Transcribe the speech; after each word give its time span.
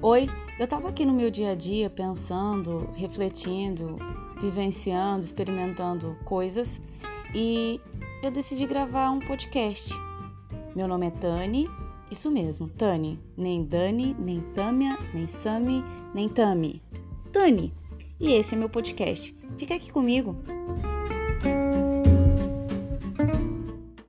Oi, 0.00 0.30
eu 0.60 0.64
estava 0.64 0.88
aqui 0.90 1.04
no 1.04 1.12
meu 1.12 1.28
dia 1.28 1.50
a 1.50 1.54
dia 1.56 1.90
pensando, 1.90 2.88
refletindo, 2.94 3.96
vivenciando, 4.40 5.24
experimentando 5.24 6.16
coisas 6.24 6.80
e 7.34 7.80
eu 8.22 8.30
decidi 8.30 8.64
gravar 8.64 9.10
um 9.10 9.18
podcast. 9.18 9.92
Meu 10.76 10.86
nome 10.86 11.08
é 11.08 11.10
Tani, 11.10 11.68
isso 12.12 12.30
mesmo, 12.30 12.68
Tani, 12.68 13.18
nem 13.36 13.64
Dani, 13.64 14.14
nem 14.16 14.40
Tâmia, 14.54 14.96
nem 15.12 15.26
Sami, 15.26 15.82
nem 16.14 16.28
Tami. 16.28 16.80
Tani, 17.32 17.74
e 18.20 18.34
esse 18.34 18.54
é 18.54 18.56
meu 18.56 18.68
podcast. 18.68 19.36
Fica 19.56 19.74
aqui 19.74 19.90
comigo. 19.90 20.36